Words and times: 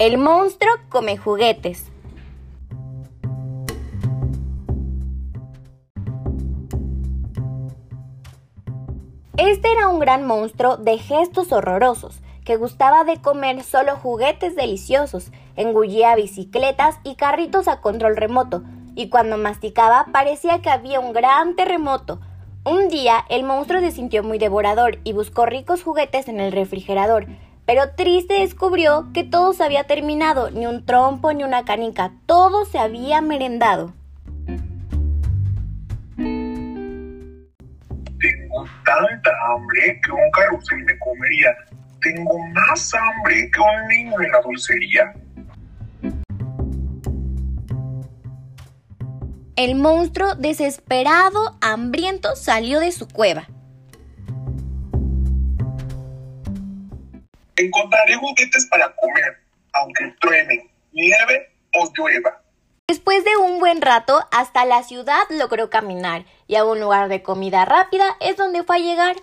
El 0.00 0.16
monstruo 0.16 0.72
come 0.88 1.18
juguetes. 1.18 1.84
Este 9.36 9.70
era 9.70 9.88
un 9.88 9.98
gran 9.98 10.26
monstruo 10.26 10.78
de 10.78 10.96
gestos 10.96 11.52
horrorosos, 11.52 12.18
que 12.46 12.56
gustaba 12.56 13.04
de 13.04 13.20
comer 13.20 13.62
solo 13.62 13.94
juguetes 13.96 14.56
deliciosos, 14.56 15.32
engullía 15.54 16.14
bicicletas 16.14 16.96
y 17.04 17.16
carritos 17.16 17.68
a 17.68 17.82
control 17.82 18.16
remoto, 18.16 18.62
y 18.94 19.10
cuando 19.10 19.36
masticaba 19.36 20.06
parecía 20.14 20.62
que 20.62 20.70
había 20.70 20.98
un 20.98 21.12
gran 21.12 21.56
terremoto. 21.56 22.20
Un 22.64 22.88
día 22.88 23.26
el 23.28 23.44
monstruo 23.44 23.80
se 23.80 23.90
sintió 23.90 24.22
muy 24.22 24.38
devorador 24.38 24.98
y 25.04 25.12
buscó 25.12 25.44
ricos 25.44 25.82
juguetes 25.82 26.26
en 26.28 26.40
el 26.40 26.52
refrigerador, 26.52 27.26
pero 27.66 27.90
triste 27.96 28.40
descubrió 28.40 29.08
que 29.12 29.24
todo 29.24 29.52
se 29.52 29.64
había 29.64 29.84
terminado, 29.84 30.50
ni 30.50 30.66
un 30.66 30.84
trompo 30.84 31.32
ni 31.32 31.44
una 31.44 31.64
canica, 31.64 32.12
todo 32.26 32.64
se 32.64 32.78
había 32.78 33.20
merendado. 33.20 33.92
Tengo 38.20 38.64
tanta 38.84 39.30
hambre 39.46 40.00
que 40.04 40.12
un 40.12 40.30
carrusel 40.32 40.84
me 40.84 40.98
comería. 40.98 41.54
Tengo 42.02 42.38
más 42.48 42.92
hambre 42.94 43.50
que 43.50 43.60
un 43.60 43.88
niño 43.88 44.20
en 44.20 44.32
la 44.32 44.40
dulcería. 44.42 45.14
El 49.56 49.74
monstruo, 49.74 50.34
desesperado, 50.36 51.56
hambriento, 51.60 52.34
salió 52.34 52.80
de 52.80 52.92
su 52.92 53.06
cueva. 53.08 53.46
Encontraré 57.60 58.14
juguetes 58.14 58.66
para 58.70 58.90
comer, 58.96 59.36
aunque 59.74 60.14
truene, 60.18 60.70
nieve 60.92 61.52
o 61.74 61.92
llueva. 61.94 62.42
Después 62.88 63.22
de 63.22 63.36
un 63.36 63.60
buen 63.60 63.82
rato, 63.82 64.26
hasta 64.32 64.64
la 64.64 64.82
ciudad 64.82 65.20
logró 65.28 65.68
caminar 65.68 66.24
y 66.46 66.56
a 66.56 66.64
un 66.64 66.80
lugar 66.80 67.10
de 67.10 67.22
comida 67.22 67.66
rápida 67.66 68.16
es 68.20 68.38
donde 68.38 68.64
fue 68.64 68.76
a 68.76 68.78
llegar. 68.78 69.16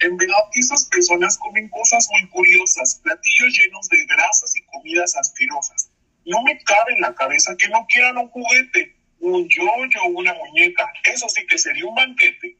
En 0.00 0.18
verdad 0.18 0.36
esas 0.52 0.84
personas 0.90 1.38
comen 1.38 1.70
cosas 1.70 2.06
muy 2.10 2.28
curiosas, 2.28 3.00
platillos 3.02 3.58
llenos 3.58 3.88
de 3.88 4.04
grasas 4.04 4.54
y 4.54 4.62
comidas 4.66 5.16
asquerosas. 5.16 5.90
No 6.26 6.42
me 6.42 6.62
cabe 6.64 6.92
en 6.96 7.00
la 7.00 7.14
cabeza 7.14 7.56
que 7.56 7.68
no 7.70 7.86
quieran 7.88 8.18
un 8.18 8.28
juguete, 8.28 8.94
un 9.20 9.48
yoyo 9.48 10.02
o 10.04 10.08
una 10.10 10.34
muñeca. 10.34 10.92
Eso 11.04 11.26
sí 11.30 11.46
que 11.46 11.56
sería 11.56 11.86
un 11.86 11.94
banquete. 11.94 12.58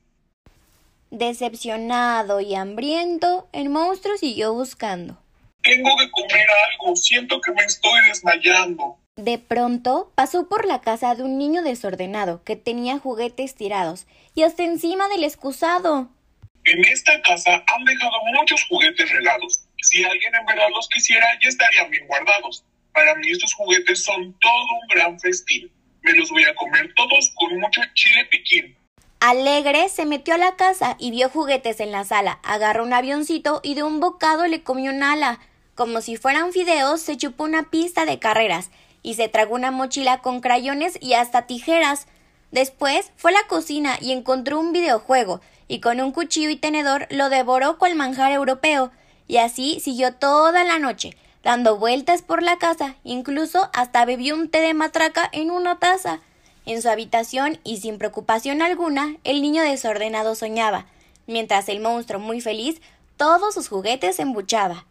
Decepcionado 1.11 2.41
y 2.41 2.55
hambriento, 2.55 3.49
el 3.53 3.71
monstruo 3.71 4.17
siguió 4.19 4.53
buscando. 4.53 5.23
Tengo 5.63 5.91
que 5.97 6.11
comer 6.11 6.47
algo, 6.71 6.97
siento 6.97 7.41
que 7.41 7.53
me 7.53 7.65
estoy 7.65 8.01
desmayando. 8.07 8.99
De 9.17 9.39
pronto 9.39 10.13
pasó 10.15 10.49
por 10.49 10.65
la 10.65 10.81
casa 10.81 11.15
de 11.15 11.25
un 11.25 11.39
niño 11.39 11.63
desordenado 11.63 12.45
que 12.45 12.55
tenía 12.55 13.01
juguetes 13.01 13.57
tirados 13.57 14.07
y 14.35 14.45
hasta 14.45 14.63
encima 14.63 15.09
del 15.09 15.25
excusado. 15.25 16.09
En 16.65 16.85
esta 16.85 17.21
casa 17.23 17.65
han 17.67 17.85
dejado 17.85 18.13
muchos 18.35 18.63
juguetes 18.69 19.11
regados. 19.11 19.65
Si 19.83 20.05
alguien 20.05 20.35
en 20.35 20.47
verdad 20.47 20.69
los 20.73 20.89
quisiera, 20.89 21.27
ya 21.43 21.49
estarían 21.49 21.91
bien 21.91 22.07
guardados. 22.07 22.65
Para 22.93 23.15
mí 23.17 23.29
estos 23.31 23.55
juguetes 23.55 24.05
son 24.05 24.39
todo 24.39 24.69
un 24.83 24.89
gran 24.89 25.19
festín. 25.19 25.69
Me 26.03 26.13
los 26.13 26.31
voy 26.31 26.45
a 26.45 26.55
comer 26.55 26.93
todos 26.95 27.33
con 27.35 27.59
mucho 27.59 27.81
chile 27.95 28.25
piquín. 28.27 28.78
Alegre 29.21 29.89
se 29.89 30.07
metió 30.07 30.35
a 30.35 30.39
la 30.39 30.55
casa 30.55 30.95
y 30.97 31.11
vio 31.11 31.29
juguetes 31.29 31.81
en 31.81 31.91
la 31.91 32.05
sala, 32.05 32.39
agarró 32.45 32.85
un 32.85 32.93
avioncito 32.93 33.59
y 33.65 33.75
de 33.75 33.83
un 33.83 33.99
bocado 33.99 34.47
le 34.47 34.63
comió 34.63 34.93
un 34.93 35.03
ala. 35.03 35.41
Como 35.75 36.01
si 36.03 36.17
fueran 36.17 36.53
fideos, 36.53 37.01
se 37.01 37.17
chupó 37.17 37.43
una 37.43 37.65
pista 37.65 38.05
de 38.05 38.21
carreras 38.21 38.71
y 39.03 39.15
se 39.15 39.29
tragó 39.29 39.57
una 39.57 39.73
mochila 39.73 40.19
con 40.19 40.41
crayones 40.41 40.99
y 41.01 41.15
hasta 41.15 41.47
tijeras. 41.47 42.07
Después 42.53 43.11
fue 43.17 43.33
a 43.33 43.35
la 43.35 43.49
cocina 43.49 43.99
y 44.01 44.13
encontró 44.13 44.61
un 44.61 44.73
videojuego 44.73 45.41
y 45.67 45.81
con 45.81 46.01
un 46.01 46.13
cuchillo 46.13 46.51
y 46.51 46.57
tenedor 46.57 47.09
lo 47.11 47.29
devoró 47.29 47.77
cual 47.77 47.97
manjar 47.97 48.31
europeo. 48.31 48.93
Y 49.27 49.39
así 49.39 49.81
siguió 49.81 50.15
toda 50.15 50.63
la 50.63 50.79
noche, 50.79 51.17
dando 51.43 51.77
vueltas 51.77 52.23
por 52.23 52.45
la 52.45 52.59
casa, 52.59 52.95
incluso 53.03 53.69
hasta 53.75 54.05
bebió 54.05 54.37
un 54.37 54.49
té 54.49 54.61
de 54.61 54.75
matraca 54.75 55.29
en 55.33 55.51
una 55.51 55.81
taza. 55.81 56.21
En 56.69 56.83
su 56.83 56.91
habitación 56.91 57.59
y 57.65 57.79
sin 57.79 57.97
preocupación 57.97 58.61
alguna, 58.61 59.17
el 59.25 59.41
niño 59.41 59.63
desordenado 59.63 60.35
soñaba, 60.35 60.85
mientras 61.27 61.67
el 61.71 61.81
monstruo, 61.81 62.21
muy 62.21 62.43
feliz, 62.43 62.83
todos 63.17 63.55
sus 63.55 63.71
juguetes 63.71 64.19
embuchaba. 64.19 64.85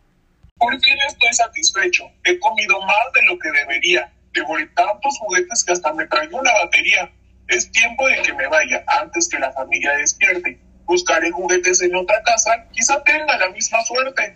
Por 0.58 0.74
fin 0.82 0.98
estoy 1.08 1.32
satisfecho. 1.34 2.10
He 2.24 2.40
comido 2.40 2.82
más 2.82 3.14
de 3.14 3.22
lo 3.28 3.38
que 3.38 3.52
debería. 3.52 4.12
Devoré 4.34 4.66
tantos 4.76 5.20
juguetes 5.20 5.64
que 5.64 5.74
hasta 5.74 5.94
me 5.94 6.08
traigo 6.08 6.40
una 6.40 6.52
batería. 6.66 7.12
Es 7.48 7.72
tiempo 7.72 8.08
de 8.08 8.24
que 8.24 8.34
me 8.34 8.48
vaya 8.48 8.84
antes 9.00 9.30
que 9.30 9.38
la 9.38 9.52
familia 9.52 9.92
despierte. 9.98 10.60
Buscaré 10.86 11.30
juguetes 11.30 11.80
en 11.84 11.96
otra 11.96 12.24
casa, 12.24 12.66
quizá 12.72 13.04
tenga 13.04 13.38
la 13.38 13.50
misma 13.52 13.84
suerte. 13.86 14.36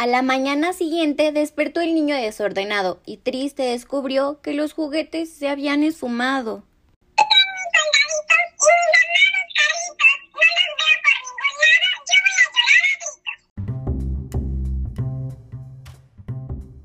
A 0.00 0.06
la 0.06 0.22
mañana 0.22 0.72
siguiente 0.72 1.30
despertó 1.30 1.82
el 1.82 1.94
niño 1.94 2.16
desordenado 2.16 3.02
y 3.04 3.18
triste 3.18 3.64
descubrió 3.64 4.40
que 4.40 4.54
los 4.54 4.72
juguetes 4.72 5.30
se 5.30 5.46
habían 5.46 5.82
esfumado. 5.82 6.64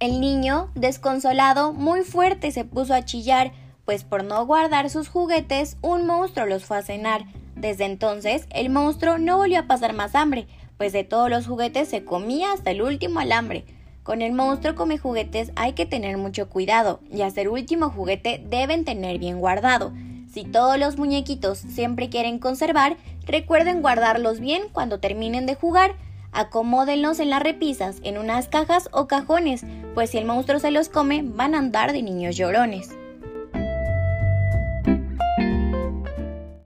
El 0.02 0.20
niño, 0.20 0.70
desconsolado, 0.76 1.72
muy 1.72 2.02
fuerte 2.02 2.52
se 2.52 2.66
puso 2.66 2.94
a 2.94 3.06
chillar, 3.06 3.54
pues 3.86 4.04
por 4.04 4.26
no 4.26 4.46
guardar 4.46 4.90
sus 4.90 5.08
juguetes, 5.08 5.78
un 5.82 6.06
monstruo 6.06 6.48
los 6.48 6.66
fue 6.66 6.80
a 6.80 6.82
cenar. 6.82 7.24
Desde 7.56 7.86
entonces, 7.86 8.46
el 8.50 8.70
monstruo 8.70 9.18
no 9.18 9.38
volvió 9.38 9.60
a 9.60 9.68
pasar 9.68 9.94
más 9.94 10.16
hambre, 10.16 10.48
pues 10.78 10.94
de 10.94 11.04
todos 11.04 11.30
los 11.30 11.48
juguetes 11.48 11.90
se 11.90 12.04
comía 12.04 12.54
hasta 12.54 12.72
el 12.72 12.82
último 12.82 13.20
alambre. 13.20 13.66
Con 14.04 14.22
el 14.22 14.34
monstruo 14.34 14.76
come 14.76 14.98
juguetes 14.98 15.52
hay 15.56 15.74
que 15.74 15.86
tener 15.86 16.18
mucho 16.18 16.50
cuidado, 16.50 17.00
y 17.12 17.22
hasta 17.22 17.42
el 17.42 17.48
último 17.48 17.90
juguete 17.90 18.44
deben 18.48 18.86
tener 18.86 19.18
bien 19.18 19.40
guardado. 19.40 19.94
Si 20.32 20.44
todos 20.44 20.78
los 20.78 20.98
muñequitos 20.98 21.58
siempre 21.58 22.10
quieren 22.10 22.40
conservar, 22.40 22.98
recuerden 23.26 23.82
guardarlos 23.82 24.40
bien 24.40 24.64
cuando 24.72 25.00
terminen 25.00 25.46
de 25.46 25.56
jugar. 25.56 25.96
Acomódenlos 26.34 27.20
en 27.20 27.30
las 27.30 27.42
repisas, 27.42 27.98
en 28.04 28.18
unas 28.18 28.50
cajas 28.50 28.90
o 28.92 29.08
cajones, 29.08 29.64
pues 29.94 30.10
si 30.10 30.18
el 30.18 30.26
monstruo 30.26 30.60
se 30.60 30.72
los 30.72 30.90
come, 30.90 31.24
van 31.24 31.56
a 31.56 31.60
andar 31.60 31.94
de 31.94 32.04
niños 32.04 32.36
llorones. 32.36 32.90